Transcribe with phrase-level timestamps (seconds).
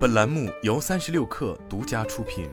[0.00, 2.48] 本栏目由三十六氪独家出品。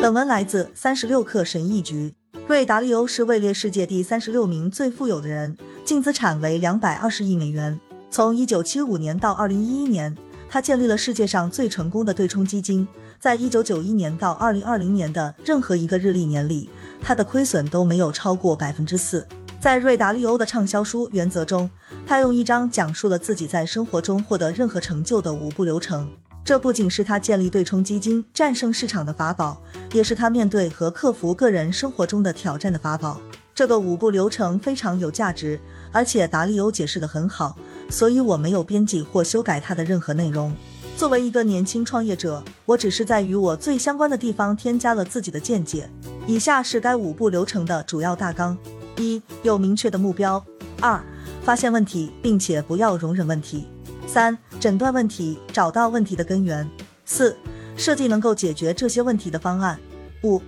[0.00, 2.14] 本文来自三十六氪神译局。
[2.48, 5.54] 瑞达利欧是位列世界第三十六名最富有的人，
[5.84, 7.78] 净资产为两百二十亿美元。
[8.10, 10.16] 从一九七五年到二零一一年，
[10.48, 12.88] 他建立了世界上最成功的对冲基金。
[13.20, 16.70] 在一九九一年到二零二零年的任何一个日历年里，
[17.02, 19.28] 他的亏损都没有超过百分之四。
[19.60, 21.70] 在瑞达利欧的畅销书《原则》中，
[22.06, 26.10] 他用一章讲述了自己在生活中获得任何成就的五步流程。
[26.44, 29.62] 这不仅是他建立对冲基金、战胜市场的法宝，
[29.94, 33.18] 也是他面对和克服个人生活中的挑战的法宝。
[33.54, 35.58] 这个五步流程非常有价值，
[35.90, 37.56] 而且达利欧解释的很好，
[37.88, 40.54] 所以我没有编辑或修改他的任何内容。
[40.98, 45.88] 作为一个年轻创业者，我只是在与我最相关的地方添加了自己的见解。
[46.26, 48.56] 以下是该五步流程的主要大纲：
[48.98, 50.38] 一、有明确的目标；
[50.80, 51.02] 二、
[51.44, 53.66] 发现问题，并且不要容忍问题。
[54.06, 56.66] 三、诊断问题，找到问题的根源。
[57.04, 57.36] 四、
[57.76, 59.78] 设计能够解决这些问题的方案。
[60.22, 60.40] 五、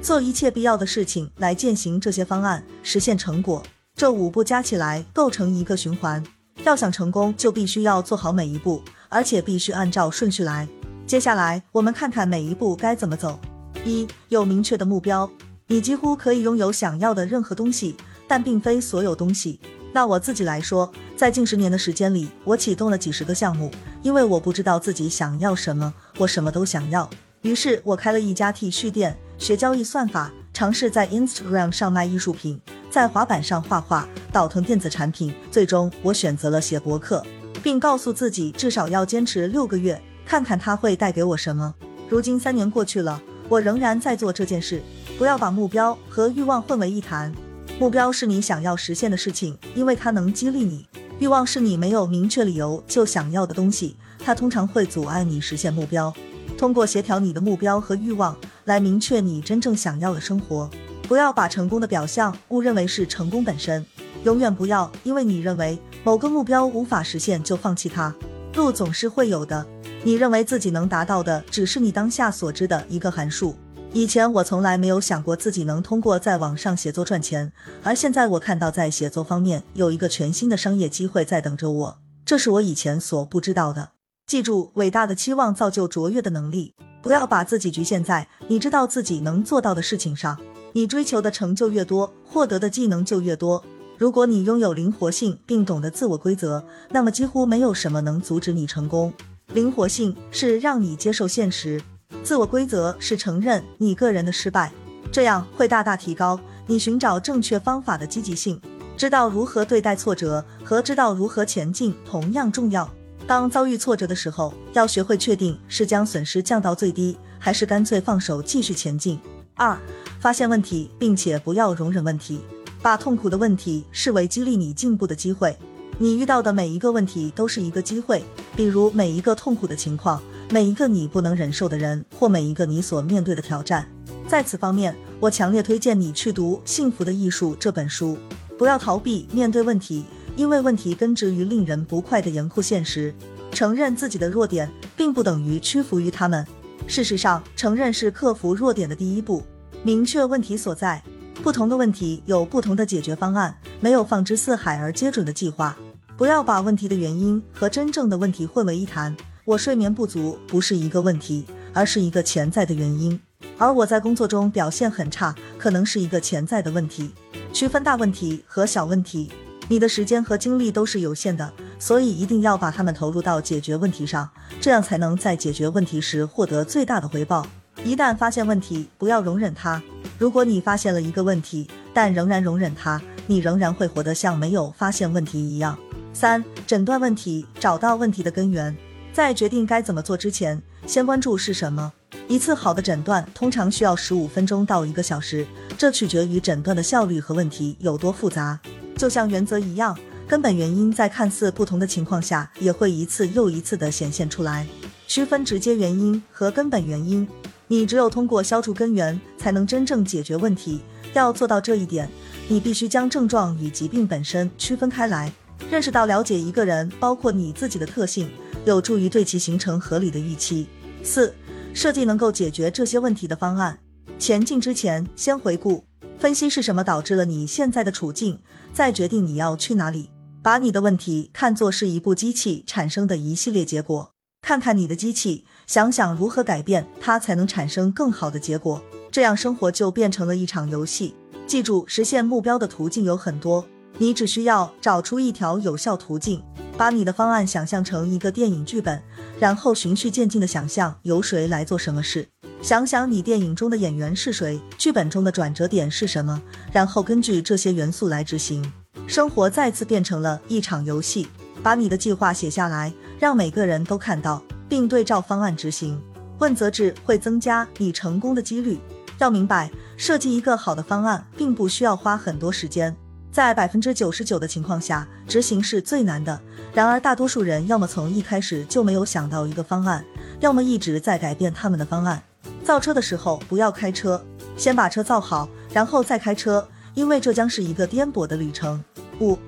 [0.00, 3.60] 做一切必要的事情来践行这些方案，实现成果。
[3.96, 6.22] 这五步加起来构成一个循环。
[6.62, 10.68] 要想成功，就必须要做好每一步，而且必须按照顺序来。
[11.08, 13.36] 接下来，我们看看每一步该怎么走。
[13.84, 15.28] 一、有明确的目标。
[15.66, 17.96] 你几乎可以拥有想要的任何东西，
[18.28, 19.58] 但并非所有东西。
[19.96, 23.70] 那我自己来说，在近十年的时间里，我启动了几十个项目，
[24.02, 27.08] 因为我不知道自己想要什么，我什么都想要。
[27.40, 35.34] 于是我开了一家 T 恤店，学交易算法，尝试在 Instagram 上卖艺术品，在滑板上画画，倒腾电子产品。
[35.50, 37.24] 最终，我选择了写博客，
[37.62, 41.74] 并告诉自己至少要坚持六个月，看看它会带给我什么。
[42.10, 44.82] 如今三年过去了，我仍然在做这件事。
[45.16, 47.32] 不要把目标和欲望混为一谈。
[47.78, 50.86] 目标是你想要实现的事情，因为它能激励你；
[51.18, 56.10] 欲望是你没有明确理由就想要的东西，它通常会阻碍你实现目标。
[56.56, 60.70] 通过协调你的目标和欲望，来明确你真正想要的生活。
[61.02, 63.84] 不要把成功的表象误认为是成功本身，
[64.24, 68.14] 永远不要因为你认为某个目标无法实现就放弃它。
[68.54, 69.66] 路总是会有的，
[70.02, 73.54] 你认为自己能达到的，只是你当下所知的一个函数。
[73.96, 77.50] 以前我从来没有想过自己能通过在网上写作赚钱，
[77.82, 83.92] 而现在我看到在写作方面有一个全新的商业机会在等着我，这是我以前所不知道的。
[84.26, 86.74] 记住，伟大的期望造就卓越的能力。
[87.00, 90.38] 不要把自己局限在你知道自己能做到的事情上。
[90.74, 93.64] 你追求的成就越多，获得的技能就越多。
[93.96, 99.14] 如果你拥有灵活性并懂得自我规则，那么几乎没有什么能阻止你成功。
[99.54, 101.80] 灵活性是让你接受现实。
[102.22, 104.72] 自我规则是承认你个人的失败，
[105.12, 108.60] 这样会大大提高你寻找正确方法的积极性。
[108.96, 112.88] 知道如何对待挫折和知道如何前进同样重要。
[113.26, 119.20] 当遭遇挫折的时候，要学会确定是将损失降到最低，还是干脆放手继续前进。
[119.54, 119.78] 二、
[120.18, 122.40] 发现问题，并且不要容忍问题，
[122.80, 125.56] 把痛苦的问题视为激励你进步的机会。
[125.98, 128.22] 你遇到的每一个问题都是一个机会，
[128.54, 130.22] 比如每一个痛苦的情况。
[130.48, 133.84] 每一个你不能忍受的人，或每一个你所面对的挑战，
[134.28, 138.16] 在此方面，我强烈推荐你去读《幸福的艺术》这本书。
[138.56, 140.04] 不要逃避面对问题，
[140.36, 143.12] 因为问题根植于令人不快的严酷现实。
[143.50, 146.46] 承认自己的弱点，并不等于屈服于他们。
[146.86, 149.42] 事实上，承认是克服弱点的第一步。
[149.82, 151.02] 明确问题所在，
[151.42, 155.76] 不同的问题有不同的解决方案，没有放之四海而皆准的计划。
[156.16, 159.14] 不要把问题的原因和真正的问题混为一谈。
[159.46, 163.18] 我睡眠不足不是一个问题，而是一个潜在的原因。
[163.56, 167.12] 而我在工作中表现很差，可能是一个潜在的问题。
[167.52, 169.30] 区分大问题和小问题，
[169.68, 174.28] 你的时间和精力都是有限的，所以一定要把它们投入到解决问题上，
[174.60, 177.46] 这样才能在解决问题时获得最大的回报。
[177.84, 179.80] 一旦发现问题，不要容忍它。
[180.18, 185.78] 如果你发现了一个问题，但仍然容忍它，你仍然会活得像没有发现问题一样。
[186.12, 188.76] 三、诊断问题，找到问题的根源。
[189.16, 191.90] 在决定该怎么做之前，先关注是什么。
[192.28, 195.46] 一次好的诊断通常需要十五分钟到一个小时，
[195.78, 198.60] 这取决于诊断的效率和问题有多复杂。
[198.94, 199.98] 就像原则一样，
[200.28, 204.66] 根本原因在看似不同的情况下也会一次又一次地显现出来。
[205.06, 207.26] 区分直接原因和根本原因，
[207.68, 210.82] 你只有通过消除根源，才能真正解决问题。
[211.14, 212.06] 要做到这一点，
[212.48, 215.32] 你必须将症状与疾病本身区分开来，
[215.70, 218.28] 认识到了解一个人，包括你自己的特性。
[218.66, 220.66] 有助于对其形成合理的预期。
[221.02, 221.34] 四、
[221.72, 223.78] 设计能够解决这些问题的方案。
[224.18, 225.84] 前进之前，先回顾
[226.18, 228.40] 分析是什么导致了你现在的处境，
[228.72, 230.10] 再决定你要去哪里。
[230.42, 238.82] 把你的问题看作是一部机器产生的一系列结果，看看你的机器，想想如何改变它才能产生更好的结果。
[239.10, 241.14] 这样生活就变成了一场游戏。
[241.46, 243.66] 记住，实现目标的途径有很多，
[243.98, 246.42] 你只需要找出一条有效途径。
[246.76, 249.02] 把你的方案想象成一个电影剧本，
[249.38, 252.28] 然后循序渐进的想象由谁来做什么事。
[252.60, 256.42] 想想你电影中的演员是谁，剧本中的转折点是什么，
[256.72, 258.72] 然后根据这些元素来执行。
[259.06, 261.28] 生活再次变成了一场游戏。
[261.62, 266.00] 把你的计划写下来，让每个人都看到，并对照方案执行。
[266.38, 268.78] 问责制会增加你成功的几率。
[269.18, 272.94] 要明白，设计一个好的方案并不需要花很多时间。
[273.36, 276.40] 在百分之九十九的情况下，执行是最难的。
[276.72, 280.02] 然而，大多数人要么从一开始就没有想到一个方案，
[280.40, 282.22] 要么一直在改变他们的方案。
[282.64, 284.24] 造车的时候不要开车，
[284.56, 288.82] 先把车造好，然后再开车，因为这将是一个颠簸的旅程。
[289.20, 289.38] 五，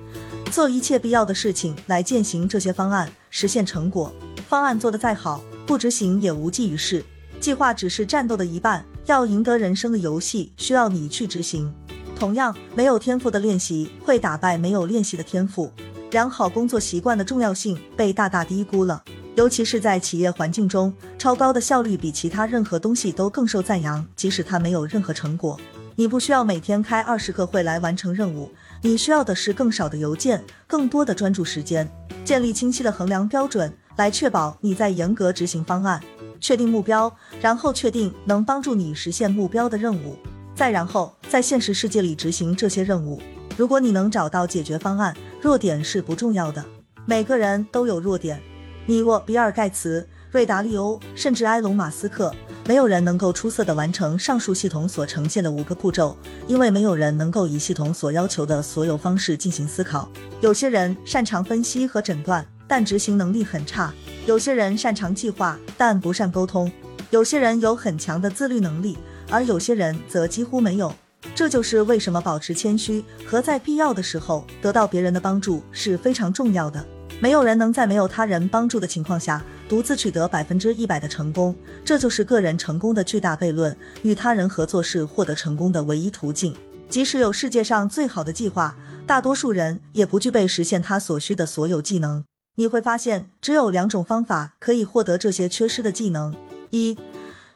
[0.51, 4.13] 做一切必要的事情来践行这些方案，实现成果。
[4.47, 7.03] 方案做得再好，不执行也无济于事。
[7.39, 11.73] 计划只是战斗的一半，要赢得人生的游戏，需要你去执行。
[12.19, 15.71] 同样，没有天赋的练习会打败没有练习的天赋。
[16.11, 19.01] 良好工作习惯的重要性被大大低估了，
[19.35, 25.57] 尤其是在企业环境中，超高的效率比其他任何东西都更受赞扬，即使它没有任何成果。
[25.95, 28.51] 你不需要每天开二十个会来完成任务，
[28.81, 31.89] 你需要的是更少的邮件，更多的专注时间。
[32.25, 36.01] 建立清晰的衡量标准，来确保你在严格执行方案。
[36.41, 40.17] 确定目标，然后确定能帮助你实现目标的任务。
[40.59, 43.21] 再然后，在现实世界里执行这些任务。
[43.55, 46.61] 如果你能找到解决方案，弱点是不重要的。
[47.05, 48.41] 每个人都有弱点。
[48.85, 52.35] 你我、比尔盖茨、瑞达利欧，甚至埃隆马斯克，
[52.67, 60.11] 没有人能够出色的完成上述系统所呈现的五个步骤，因为没有人能够以系统所要求的所有方式进行思考。
[60.41, 63.93] 有些人擅长分析和诊断，但执行能力很差；
[64.25, 66.69] 有些人擅长计划，但不善沟通；
[67.11, 68.97] 有些人有很强的自律能力。
[69.29, 70.93] 而有些人则几乎没有，
[71.35, 76.85] 这就是为什么保持谦虚和在必要的时候得到别人的帮助是非常重要的。
[77.21, 81.53] 没有人能在没有他人帮助的情况下独自取得百分之一百的成功，
[81.83, 83.75] 这就是个人成功的巨大悖论。
[84.03, 86.55] 与他人合作是获得成功的唯一途径。
[86.87, 92.23] 即使有世界上最好的计划，大多数人也不具备实现他所需的所有技能。
[92.55, 96.33] 你会发现，只有两种方法可以获得这些缺失的技能：
[96.71, 96.97] 一、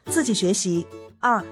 [0.06, 0.86] 自己学习；
[1.20, 1.42] 二。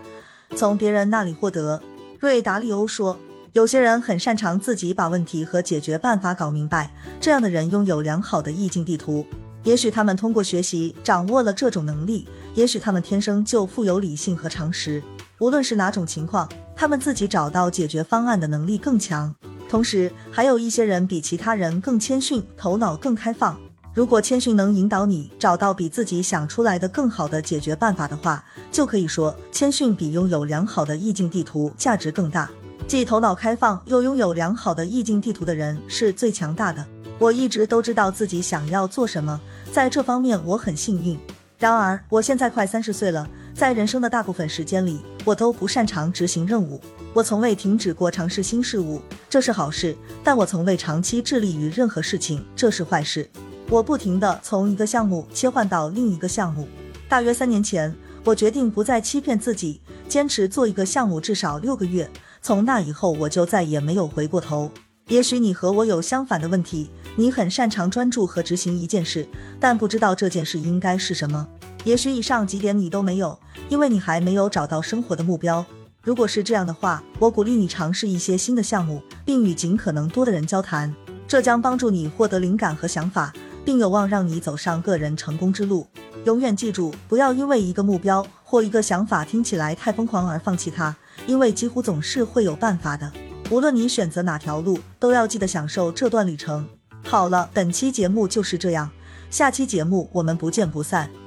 [0.54, 1.82] 从别人那里获得，
[2.20, 3.18] 瑞达利欧说，
[3.52, 9.26] 有些人很擅长自己把问题和解决办法搞明白，这样的人拥有良好的意境地图。
[9.64, 15.02] 也许他们通过学习掌握了这种能力，也许他们天生就富有理性和常识。
[15.38, 19.34] 无论是哪种情况，他们自己找到解决方案的能力更强。
[19.68, 23.58] 同时，还有一些人比其他人更谦逊，头脑更开放。
[23.94, 32.50] 如果谦逊能引导你找到比自己想出来的更好的解决办法的话，就可以说谦逊比拥有良好的意境地图价值更大。
[32.86, 36.82] 既头脑开放又拥有良好的意境地图的人是最强大的。
[37.18, 39.38] 我一直都知道自己想要做什么，
[39.70, 41.18] 在这方面我很幸运。
[41.58, 46.80] 然而，我现在快三十岁了，在人生的大部分时间里，我都不擅长执行任务。
[47.12, 49.94] 我从未停止过尝试新事物，这是好事；
[50.24, 53.28] 但我从未长期致力于任何事情，这是坏事。
[53.72, 56.68] 我不停地从一个项目切换到另一个项目。
[57.08, 62.06] 大约三年前，我决定不再欺骗自己，坚持做一个项目至少六个月。
[62.42, 64.70] 从那以后，我就再也没有回过头。
[65.08, 69.26] 也许你和我有相反的问题，你很擅长专注和执行一件事，
[69.58, 71.48] 但不知道这件事应该是什么。
[71.84, 73.38] 也许以上几点你都没有，
[73.70, 75.64] 因为你还没有找到生活的目标。
[76.02, 80.94] 如果是这样的话，我鼓励你尝试一些新的项目，并与尽可能多的人交谈，
[81.26, 83.32] 这将帮助你获得灵感和想法。
[83.64, 85.86] 并有望让你走上个人成功之路。
[86.24, 93.10] 永远记住，不要因为一个目标或一个想法听起来太疯狂而放弃它，因为几乎总是会有办法的。
[93.50, 96.66] 无论你选择哪条路，都要记得享受这段旅程。
[97.04, 98.90] 好了，本期节目就是这样，
[99.30, 101.21] 下期节目我们不见不散。